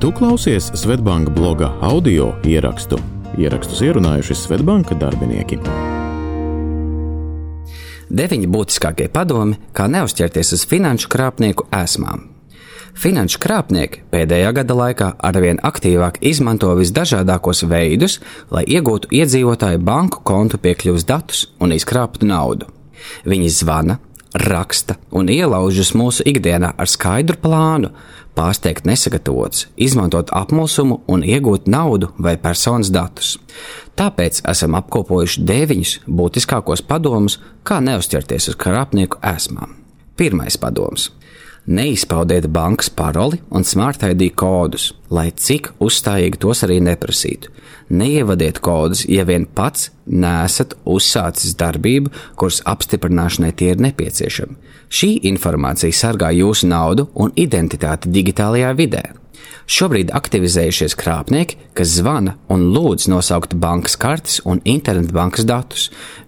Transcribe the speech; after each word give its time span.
Tu 0.00 0.12
klausies 0.12 0.70
Svetbanka 0.74 1.30
bloga 1.30 1.74
audio 1.80 2.30
ierakstu. 2.48 2.96
Ierakstus 3.36 3.82
ierunājuši 3.84 4.32
Svetbanka 4.32 4.96
darbinieki. 4.96 5.58
Deviņi 8.08 8.48
būtiskākie 8.48 9.10
padomi, 9.12 9.58
kā 9.76 9.90
neuzķerties 9.92 10.54
uz 10.56 10.64
finanšu 10.70 11.10
krāpnieku 11.12 11.68
esmām. 11.82 12.30
Finanšu 12.96 13.42
krāpnieki 13.44 14.06
pēdējā 14.08 14.54
gada 14.62 14.78
laikā 14.80 15.10
arvien 15.20 15.60
aktīvāk 15.60 16.16
izmanto 16.24 16.72
visdažādākos 16.80 17.66
veidus, 17.68 18.22
lai 18.48 18.64
iegūtu 18.64 19.12
iedzīvotāju 19.12 19.84
banku 19.84 20.24
kontu 20.24 20.56
piekļuves 20.64 21.04
datus 21.12 21.50
un 21.60 21.76
izkrāptu 21.76 22.24
naudu. 22.24 22.72
Viņi 23.28 23.52
zvana, 23.52 24.00
raksta 24.34 24.96
un 25.10 25.28
ielaužas 25.28 25.92
mūsu 25.96 26.24
ikdienā 26.26 26.72
ar 26.78 26.88
skaidru 26.88 27.38
plānu, 27.42 27.90
pārsteigt 28.38 28.86
nesagatavots, 28.86 29.66
izmantot 29.76 30.30
apmulsumu 30.32 31.00
un 31.10 31.24
iegūt 31.26 31.68
naudu 31.68 32.12
vai 32.18 32.36
personas 32.38 32.92
datus. 32.94 33.36
Tāpēc 33.98 34.42
esam 34.48 34.78
apkopojuši 34.78 35.44
deviņus 35.46 35.94
būtiskākos 36.06 36.84
padomus, 36.86 37.40
kā 37.66 37.80
neuzķerties 37.84 38.52
uz 38.52 38.60
krāpnieku 38.60 39.20
esmām. 39.34 39.74
Pirmais 40.16 40.56
padoms 40.60 41.10
Neizpaudiet 41.70 42.48
bankas 42.50 42.88
paroli 42.90 43.36
un 43.54 43.62
smart 43.64 44.02
ID 44.02 44.32
kodus, 44.34 44.88
lai 45.14 45.28
cik 45.30 45.68
uzstājīgi 45.78 46.40
tos 46.42 46.64
arī 46.66 46.80
neprasītu. 46.82 47.52
Neievadiet 47.94 48.58
kodus, 48.58 49.04
ja 49.06 49.22
vien 49.28 49.44
pats 49.46 49.92
nesat 50.06 50.74
uzsācis 50.82 51.54
darbību, 51.60 52.10
kuras 52.34 52.58
apstiprināšanai 52.66 53.52
tie 53.54 53.70
ir 53.76 53.84
nepieciešami. 53.86 54.58
Šī 54.90 55.12
informācija 55.30 55.94
sargā 55.94 56.32
jūsu 56.34 56.66
naudu 56.72 57.06
un 57.14 57.30
identitāti 57.38 58.10
digitālajā 58.18 58.74
vidē. 58.74 59.04
Šobrīd 59.70 60.10
aktivizējušies 60.16 60.96
krāpnieki, 60.98 61.58
kas 61.78 61.92
zvana 62.00 62.34
un 62.50 62.64
lūdz 62.74 63.06
nosaukt 63.12 63.54
bankas 63.54 63.94
kartes 64.00 64.40
un 64.42 64.58
internetbankas 64.66 65.46
datus, 65.46 65.84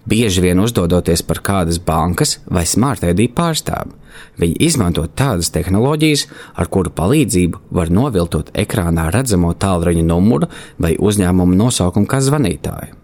bieži 0.07 0.45
vien 0.45 0.61
uzdodoties 0.63 1.25
par 1.27 1.41
kādas 1.43 1.81
bankas 1.83 2.37
vai 2.47 2.63
smartēdī 2.69 3.27
pārstāvu. 3.35 3.97
Viņi 4.39 4.57
izmanto 4.63 5.03
tādas 5.11 5.51
tehnoloģijas, 5.53 6.25
ar 6.55 6.69
kuru 6.71 6.93
palīdzību 6.95 7.61
var 7.75 7.91
noviltot 7.91 8.53
ekrānā 8.55 9.09
redzamo 9.13 9.51
tālruņa 9.59 10.05
numuru 10.07 10.49
vai 10.79 10.95
uzņēmumu 10.95 11.57
nosaukumu 11.59 12.09
kā 12.09 12.21
zvanītāju. 12.23 12.99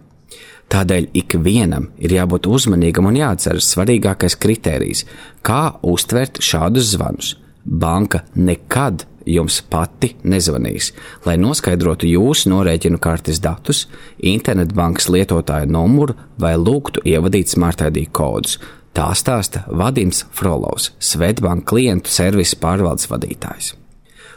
Tādēļ 0.70 1.08
ikvienam 1.18 1.88
ir 1.98 2.14
jābūt 2.14 2.46
uzmanīgam 2.46 3.08
un 3.10 3.18
jāatceras 3.18 3.72
svarīgākais 3.74 4.38
kritērijs, 4.38 5.04
kā 5.42 5.62
uztvert 5.82 6.38
šādus 6.46 6.92
zvanus. 6.94 7.34
Banka 7.64 8.22
nekad 8.38 9.04
jums 9.26 9.60
pati 9.70 10.14
nezvanīs, 10.24 10.90
lai 11.26 11.36
noskaidrotu 11.40 12.08
jūsu 12.10 12.50
norēķinu 12.52 13.00
kartes 13.02 13.40
datus, 13.42 13.86
internetbankas 14.18 15.10
lietotāja 15.12 15.68
numuru 15.70 16.16
vai 16.40 16.56
lūgtu 16.58 17.04
ievadīt 17.08 17.52
smartID 17.52 18.06
kodus. 18.12 18.58
Tā 18.96 19.12
stāsta 19.14 19.62
Vadims 19.70 20.24
Frolovs, 20.34 20.90
Svetbanka 20.98 21.68
klientu 21.74 22.10
servisa 22.10 22.58
pārvaldes 22.58 23.06
vadītājs. 23.10 23.74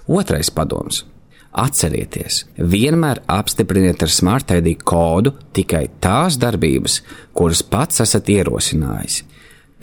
Otrais 0.07 0.51
padoms. 0.53 1.03
Atcerieties, 1.53 2.43
vienmēr 2.57 3.19
apstipriniet 3.29 4.01
ar 4.01 4.09
smartID 4.09 4.71
kodu 4.81 5.35
tikai 5.53 5.83
tās 6.01 6.39
darbības, 6.41 7.01
kuras 7.37 7.61
pats 7.61 8.01
esat 8.01 8.31
ierosinājis. 8.33 9.19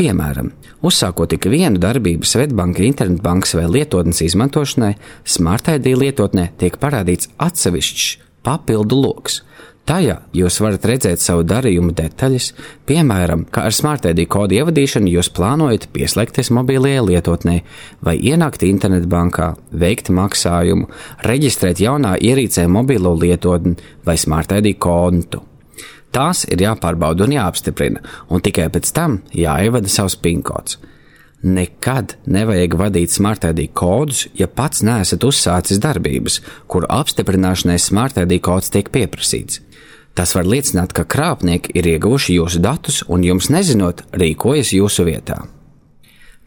Piemēram, 0.01 0.47
uzsākot 0.81 1.29
tik 1.29 1.45
vienu 1.53 1.77
darbību 1.77 2.25
Svetbanka 2.25 2.81
internetbankas 2.87 3.53
vai 3.59 3.67
lietotnes 3.69 4.23
izmantošanai, 4.25 4.95
Smart 5.29 5.69
ID 5.69 5.91
lietotnē 5.93 6.47
tiek 6.57 6.79
parādīts 6.81 7.29
atsevišķs 7.37 8.07
papildu 8.47 8.97
lokus. 8.97 9.43
Tajā 9.85 10.15
jūs 10.33 10.57
varat 10.65 10.87
redzēt 10.89 11.21
savu 11.21 11.45
darījumu 11.45 11.93
detaļas, 11.99 12.47
piemēram, 12.89 13.45
kā 13.53 13.67
ar 13.69 13.77
Smart 13.77 14.09
ID 14.09 14.25
kodu 14.33 14.57
ievadīšanu 14.63 15.13
jūs 15.19 15.29
plānojat 15.37 15.91
pieslēgties 15.93 16.49
mobilajai 16.57 17.05
lietotnē 17.11 17.59
vai 18.01 18.17
ienākt 18.17 18.65
internetbankā, 18.65 19.51
veikt 19.85 20.09
maksājumu, 20.17 20.89
reģistrēt 21.29 21.85
jaunā 21.85 22.17
ierīcē 22.17 22.65
mobilo 22.73 23.13
lietotni 23.21 23.77
vai 24.09 24.17
Smart 24.17 24.57
ID 24.63 24.79
kontu. 24.81 25.45
Tās 26.11 26.43
ir 26.51 26.63
jāpārbauda 26.65 27.27
un 27.27 27.35
jāapstiprina, 27.37 28.01
un 28.31 28.43
tikai 28.43 28.67
pēc 28.75 28.91
tam 28.95 29.21
jāievada 29.35 29.91
savs 29.91 30.17
pinkods. 30.19 30.81
Nekad 31.41 32.17
nevajag 32.29 32.75
vadīt 32.77 33.15
smartēdī 33.15 33.71
kodus, 33.73 34.27
ja 34.37 34.49
pats 34.51 34.83
neesat 34.85 35.25
uzsācis 35.25 35.81
darbības, 35.81 36.41
kuru 36.69 36.91
apstiprināšanai 36.91 37.79
smartēdī 37.81 38.41
kods 38.45 38.69
tiek 38.75 38.91
pieprasīts. 38.93 39.63
Tas 40.19 40.35
var 40.35 40.45
liecināt, 40.51 40.93
ka 40.93 41.07
krāpnieki 41.07 41.73
ir 41.79 41.87
ieguvuši 41.95 42.37
jūsu 42.37 42.61
datus 42.61 43.01
un 43.09 43.25
jums 43.25 43.49
nezinot, 43.55 44.03
rīkojas 44.13 44.75
jūsu 44.75 45.07
vietā. 45.07 45.39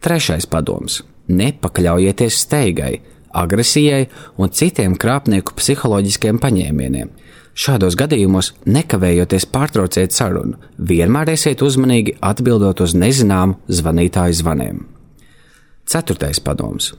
Trešais 0.04 0.46
padoms- 0.46 1.02
nepakļaujieties 1.40 2.38
steigai, 2.44 3.00
agresijai 3.32 4.06
un 4.36 4.50
citiem 4.50 4.94
krāpnieku 4.94 5.56
psiholoģiskiem 5.56 6.38
paņēmieniem 6.38 7.10
Šādos 7.54 7.94
gadījumos 7.94 8.50
nekavējoties 8.66 9.46
pārtrauciet 9.54 10.14
sarunu, 10.14 10.58
vienmēr 10.74 11.30
esiet 11.36 11.62
uzmanīgi 11.62 12.16
atbildot 12.18 12.82
uz 12.82 12.96
nezināmu 12.98 13.60
zvanītāju 13.70 14.40
zvaniem. 14.40 14.80
Ceturtais 15.86 16.40
padoms. 16.42 16.90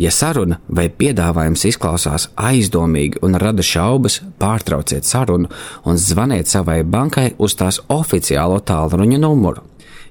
Ja 0.00 0.10
saruna 0.10 0.58
vai 0.66 0.88
piedāvājums 0.90 1.62
izklausās 1.68 2.26
aizdomīgi 2.34 3.20
un 3.26 3.38
rada 3.38 3.62
šaubas, 3.62 4.20
pārtrauciet 4.40 5.06
sarunu 5.06 5.50
un 5.86 5.98
zvaniet 5.98 6.50
savai 6.50 6.80
bankai 6.82 7.34
uz 7.38 7.54
tās 7.58 7.78
oficiālo 7.86 8.58
tālruņa 8.66 9.18
numuru. 9.22 9.62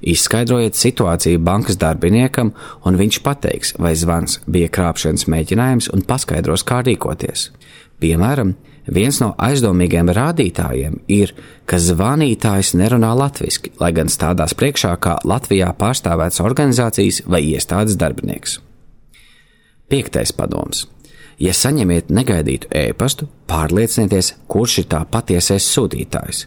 Izskaidrojiet 0.01 0.79
situāciju 0.79 1.41
bankas 1.43 1.79
darbiniekam, 1.79 2.53
un 2.87 2.99
viņš 2.99 3.19
pateiks, 3.25 3.75
vai 3.79 3.95
zvans 3.99 4.39
bija 4.47 4.71
krāpšanas 4.71 5.27
mēģinājums 5.31 5.91
un 5.95 6.05
paskaidros, 6.07 6.63
kā 6.67 6.81
rīkoties. 6.87 7.49
Piemēram, 7.99 8.55
Viens 8.89 9.19
no 9.21 9.33
aizdomīgiem 9.37 10.09
rādītājiem 10.15 10.95
ir, 11.13 11.35
ka 11.69 11.77
zvanītājs 11.77 12.71
nerunā 12.79 13.11
latviešu, 13.17 13.75
lai 13.81 13.91
gan 13.93 14.09
stādās 14.09 14.55
priekšā 14.57 14.95
kā 15.03 15.19
Latvijā 15.29 15.69
pārstāvēts 15.77 16.41
organizācijas 16.41 17.21
vai 17.29 17.43
iestādes 17.51 17.99
darbinieks. 18.01 18.57
Piektais 19.89 20.33
padoms. 20.33 20.87
Ja 21.39 21.53
saņemiet 21.55 22.09
negaidītu 22.11 22.67
ēpastu, 22.75 23.29
pārliecinieties, 23.47 24.33
kurš 24.51 24.81
ir 24.81 24.87
tā 24.91 24.99
patiesais 25.07 25.67
sūtītājs. 25.71 26.41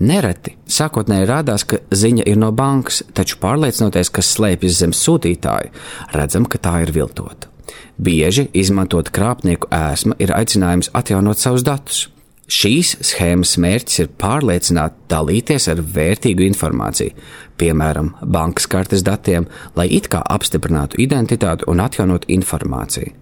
Nereti 0.00 0.54
sākotnēji 0.72 1.28
rādās, 1.28 1.66
ka 1.68 1.82
ziņa 1.92 2.24
ir 2.32 2.40
no 2.40 2.48
bankas, 2.56 3.02
taču 3.12 3.36
pārliecinoties, 3.42 4.08
kas 4.08 4.32
slēpjas 4.38 4.80
zem 4.80 4.94
sūtītāja, 4.96 5.72
redzam, 6.16 6.48
ka 6.48 6.60
tā 6.64 6.78
ir 6.86 6.94
viltota. 6.96 7.52
Bieži 8.00 8.46
izmantot 8.56 9.10
krāpnieku 9.12 9.68
ēsma 9.74 10.16
ir 10.22 10.32
aicinājums 10.32 10.88
atjaunot 10.96 11.40
savus 11.42 11.66
datus. 11.66 12.06
Šīs 12.48 12.94
schēmas 13.04 13.58
mērķis 13.60 14.00
ir 14.00 14.08
pārliecināt, 14.16 14.94
dalīties 15.12 15.68
ar 15.68 15.82
vērtīgu 15.84 16.46
informāciju, 16.46 17.12
piemēram, 17.60 18.14
bankas 18.24 18.64
kartes 18.72 19.04
datiem, 19.04 19.44
lai 19.76 19.90
it 19.92 20.08
kā 20.08 20.22
apstiprinātu 20.24 20.96
identitāti 21.04 21.68
un 21.68 21.84
atjaunot 21.84 22.24
informāciju. 22.32 23.12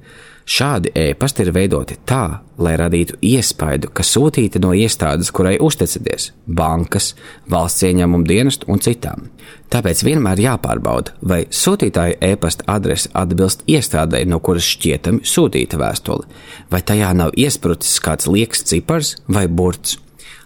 Šādi 0.46 0.92
ēpasti 0.94 1.42
ir 1.42 1.48
veidoti 1.50 1.96
tā, 2.06 2.38
lai 2.62 2.76
radītu 2.78 3.16
iespaidu, 3.26 3.88
ka 3.90 4.04
sūtīti 4.06 4.60
no 4.62 4.70
iestādes, 4.78 5.32
kurai 5.34 5.56
uzticaties- 5.58 6.28
bankas, 6.60 7.14
valsts 7.50 7.82
ieņēmuma 7.82 8.28
dienestu 8.28 8.70
un 8.70 8.78
citām. 8.78 9.26
Tāpēc 9.70 10.04
vienmēr 10.06 10.38
jāpārbauda, 10.38 11.16
vai 11.20 11.46
sūtītāja 11.50 12.20
ēpasta 12.20 12.62
adrese 12.68 13.10
atbilst 13.12 13.66
iestādei, 13.66 14.24
no 14.24 14.38
kuras 14.38 14.62
šķietami 14.62 15.26
sūtīta 15.26 15.80
vēstule, 15.82 16.24
vai 16.70 16.80
tajā 16.80 17.12
nav 17.12 17.32
iesprucis 17.36 17.98
kāds 17.98 18.28
liekas 18.30 18.62
cipars 18.62 19.16
vai 19.28 19.48
burts. 19.48 19.98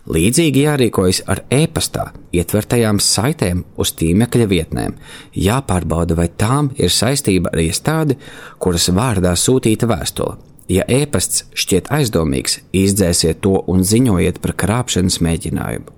Līdzīgi 0.08 0.62
jārīkojas 0.64 1.20
ar 1.28 1.42
e-pastā 1.52 2.06
ietvertajām 2.32 2.98
saitēm 3.04 3.64
uz 3.76 3.92
tīmekļa 4.00 4.46
vietnēm. 4.48 4.94
Jāpārbauda, 5.36 6.16
vai 6.16 6.30
tām 6.40 6.70
ir 6.80 6.88
saistība 6.88 7.52
ar 7.52 7.60
iestādi, 7.60 8.16
kuras 8.58 8.88
vārdā 8.96 9.34
sūtīta 9.36 9.88
vēstule. 9.90 10.38
Ja 10.70 10.86
e-pasts 10.88 11.44
šķiet 11.58 11.90
aizdomīgs, 11.92 12.60
izdzēsiet 12.72 13.42
to 13.44 13.58
un 13.68 13.82
ziņojiet 13.84 14.38
par 14.40 14.54
krāpšanas 14.54 15.18
mēģinājumu. 15.20 15.90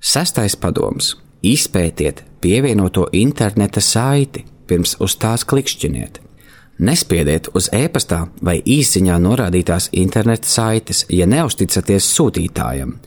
Sestais 0.00 0.54
padoms- 0.54 1.16
izpētiet 1.54 2.22
pievienoto 2.40 3.08
interneta 3.12 3.80
saiti, 3.80 4.44
pirms 4.68 4.96
uz 5.00 5.16
tās 5.16 5.42
klikšķiniet. 5.44 6.25
Nespiediet 6.76 7.46
uz 7.56 7.70
e-pastā 7.72 8.26
vai 8.44 8.58
īsiņā 8.60 9.14
norādītās 9.24 9.86
interneta 9.96 10.48
saites, 10.48 11.06
ja 11.08 11.24
neusticaties 11.24 12.04
sūtītājam. 12.12 12.98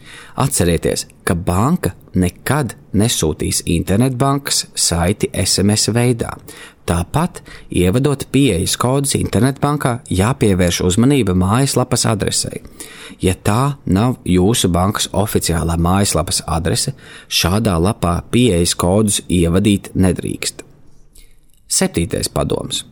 Atcerieties, 0.41 1.05
ka 1.21 1.35
banka 1.37 1.91
nekad 2.17 2.73
nesūtīs 2.97 3.61
internetbankas 3.69 4.63
saiti 4.73 5.29
SMS 5.37 5.93
veidā. 5.93 6.33
Tāpat, 6.89 7.43
ievadot 7.69 8.25
pieejas 8.33 8.73
kodus 8.81 9.13
internetbankā, 9.19 9.99
jāpievērš 10.09 10.81
uzmanība 10.89 11.37
mājaslapas 11.37 12.07
adresei. 12.09 12.63
Ja 13.21 13.35
tā 13.37 13.75
nav 13.85 14.17
jūsu 14.25 14.73
bankas 14.73 15.11
oficiālā 15.13 15.77
mājaslapas 15.77 16.41
adrese, 16.49 16.97
šādā 17.29 17.77
lapā 17.77 18.17
pieejas 18.33 18.73
kodus 18.73 19.21
ievadīt 19.29 19.93
nedrīkst. 19.93 20.65
Septītais 21.69 22.33
padoms 22.33 22.87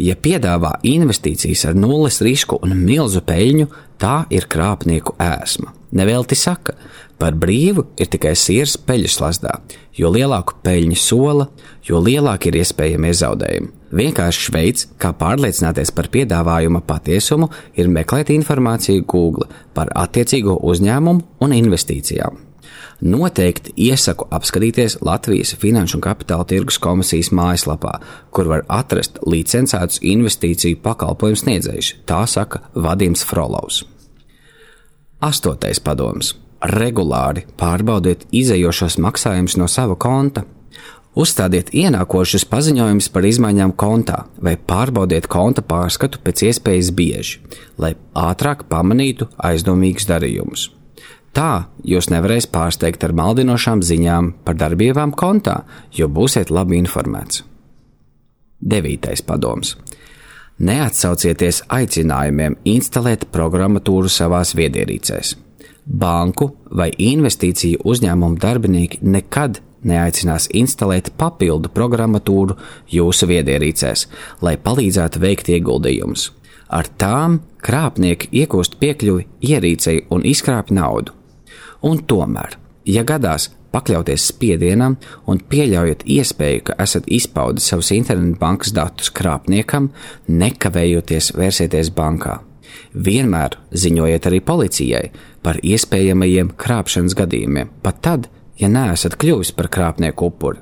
ja 0.00 0.16
piedāvā 0.16 0.76
investīcijas 0.86 1.66
ar 1.70 1.76
nulles 1.78 2.20
risku 2.24 2.58
un 2.64 2.74
milzu 2.78 3.22
peļņu, 3.26 3.68
tā 4.00 4.24
ir 4.32 4.48
krāpnieku 4.50 5.16
ēsma. 5.20 5.74
Nevelti 5.96 6.38
saka, 6.38 6.76
par 7.20 7.34
brīvu 7.36 7.84
ir 8.00 8.08
tikai 8.08 8.32
sirs 8.38 8.76
peļņas 8.86 9.18
lasdā. 9.20 9.54
Jo 9.98 10.12
lielāku 10.14 10.56
peļņu 10.64 10.96
sola, 10.96 11.48
jo 11.84 12.00
lielāki 12.00 12.48
ir 12.48 12.60
iespējami 12.62 13.14
zaudējumi. 13.20 13.72
Vienkāršs 14.00 14.52
veids, 14.54 14.86
kā 15.02 15.10
pārliecināties 15.18 15.90
par 15.92 16.08
piedāvājuma 16.14 16.84
patiesumu, 16.86 17.50
ir 17.74 17.90
meklēt 17.90 18.30
informāciju 18.32 19.04
Google 19.10 19.50
par 19.74 19.90
attiecīgo 19.98 20.60
uzņēmumu 20.62 21.42
un 21.42 21.56
investīcijām. 21.58 22.49
Noteikti 23.00 23.72
iesaku 23.80 24.26
apskatīties 24.28 24.98
Latvijas 25.00 25.54
Finanšu 25.56 25.96
un 25.96 26.02
Kapitāla 26.04 26.44
tirgus 26.44 26.76
komisijas 26.78 27.30
mājaslapā, 27.32 27.94
kur 28.28 28.50
var 28.50 28.66
atrast 28.68 29.16
licencētus 29.24 30.02
investīciju 30.04 30.82
pakalpojumu 30.84 31.40
sniedzējus. 31.40 31.94
Tā 32.04 32.20
saka 32.28 32.60
Vadims 32.74 33.24
Frolovs. 33.24 33.86
Astotais 35.20 35.80
padoms- 35.80 36.34
regulāri 36.80 37.46
pārbaudiet 37.56 38.26
izējošos 38.32 38.98
maksājumus 38.98 39.56
no 39.56 39.66
sava 39.66 39.96
konta. 39.96 40.44
Uzstādiet 41.16 41.72
ienākošus 41.72 42.44
paziņojumus 42.44 43.08
par 43.12 43.22
izmaiņām 43.22 43.72
kontā, 43.72 44.24
vai 44.42 44.56
pārbaudiet 44.56 45.26
konta 45.26 45.62
pārskatu 45.62 46.18
pēc 46.22 46.42
iespējas 46.50 46.90
bieži, 46.92 47.38
lai 47.78 47.94
ātrāk 48.14 48.68
pamanītu 48.68 49.26
aizdomīgus 49.38 50.06
darījumus. 50.06 50.79
Tā 51.36 51.70
jūs 51.86 52.08
nevarēsiet 52.10 52.50
pārsteigt 52.50 53.04
ar 53.06 53.14
maldinošām 53.14 53.84
ziņām 53.86 54.32
par 54.44 54.58
darbībām 54.58 55.14
kontā, 55.14 55.62
jo 55.94 56.08
būsiet 56.10 56.50
labi 56.50 56.80
informēts. 56.80 57.44
Devītais 58.60 59.22
padoms. 59.24 59.76
Neatsaucieties 60.60 61.62
aicinājumiem 61.72 62.58
instalēt 62.68 63.30
programmatūru 63.32 64.10
savās 64.12 64.52
viedierīcēs. 64.58 65.36
Banku 65.86 66.50
vai 66.76 66.90
investīciju 66.92 67.80
uzņēmumu 67.88 68.36
darbinieki 68.42 69.00
nekad 69.00 69.62
neaicinās 69.88 70.50
instalēt 70.52 71.08
papildu 71.16 71.70
programmatūru 71.72 72.58
jūsu 72.92 73.30
viedierīcēs, 73.30 74.04
lai 74.44 74.58
palīdzētu 74.60 75.22
veikt 75.22 75.48
ieguldījumus. 75.54 76.26
Ar 76.68 76.90
tām 77.00 77.40
krāpnieki 77.64 78.28
iegūst 78.42 78.76
piekļuvi 78.82 79.26
ierīcei 79.48 80.04
un 80.12 80.28
izkrāpj 80.28 80.76
naudu. 80.76 81.16
Un 81.86 82.02
tomēr, 82.04 82.58
ja 82.84 83.04
gadās 83.08 83.48
pakļauties 83.72 84.26
spiedienam 84.32 84.96
un 85.30 85.40
pieļaujat 85.50 86.04
iespēju, 86.10 86.64
ka 86.68 86.76
esat 86.82 87.06
izpaudis 87.06 87.70
savus 87.70 87.92
internetbankas 87.94 88.74
datus 88.76 89.12
krāpniekam, 89.14 89.90
nekavējoties 90.28 91.32
vērsieties 91.38 91.92
bankā. 91.96 92.40
Vienmēr 92.94 93.56
ziņojiet 93.70 94.26
arī 94.26 94.40
policijai 94.46 95.04
par 95.44 95.60
iespējamajiem 95.62 96.52
krāpšanas 96.58 97.16
gadījumiem, 97.18 97.70
pat 97.82 98.02
tad, 98.04 98.28
ja 98.58 98.68
neesat 98.70 99.16
kļuvis 99.20 99.54
par 99.56 99.70
krāpnieku 99.72 100.30
upuri. 100.30 100.60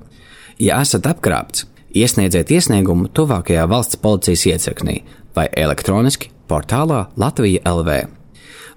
Ja 0.59 0.81
esat 0.83 1.07
apkrāpts, 1.09 1.67
iesniedziet 1.95 2.51
iesniegumu 2.53 3.11
tuvākajā 3.15 3.67
valsts 3.71 4.01
policijas 4.03 4.47
iecirknī 4.53 5.01
vai 5.37 5.49
elektroniski 5.57 6.33
portālā 6.51 7.07
Latvija 7.17 7.65
LV. 7.69 8.18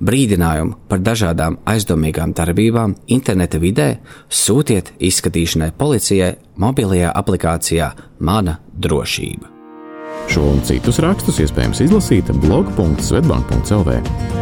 Brīdinājumu 0.02 0.80
par 0.90 1.02
dažādām 1.06 1.60
aizdomīgām 1.70 2.34
darbībām 2.38 2.96
interneta 3.14 3.62
vidē 3.62 3.90
sūtiet 4.34 4.96
izskatīšanai 4.98 5.72
policijai 5.78 6.34
mobilajā 6.62 7.14
aplikācijā 7.22 7.92
Mana 8.20 8.58
drošība. 8.74 9.52
Šo 10.32 10.48
un 10.54 10.62
citus 10.66 11.02
rakstus 11.04 11.42
iespējams 11.46 11.84
izlasīt 11.86 12.34
blog.svetbank.cl. 12.42 14.41